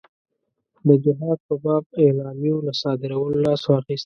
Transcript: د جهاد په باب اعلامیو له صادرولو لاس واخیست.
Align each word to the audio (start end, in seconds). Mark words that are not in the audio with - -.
د 0.87 0.89
جهاد 1.03 1.39
په 1.47 1.55
باب 1.63 1.83
اعلامیو 2.03 2.55
له 2.67 2.73
صادرولو 2.81 3.41
لاس 3.45 3.61
واخیست. 3.67 3.99